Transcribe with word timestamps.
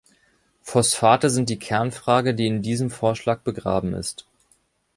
Phosphate 0.63 1.29
sind 1.29 1.47
die 1.51 1.59
Kernfrage, 1.59 2.33
die 2.33 2.47
in 2.47 2.63
diesem 2.63 2.89
Vorschlag 2.89 3.41
begraben 3.43 3.93
ist. 3.93 4.25